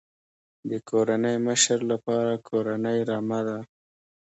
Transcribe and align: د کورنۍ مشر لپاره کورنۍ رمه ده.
د 0.69 0.71
کورنۍ 0.89 1.35
مشر 1.47 1.79
لپاره 1.91 2.33
کورنۍ 2.47 2.99
رمه 3.09 3.39
ده. 3.47 3.59